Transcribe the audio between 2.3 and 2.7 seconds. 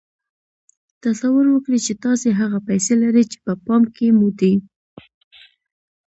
هغه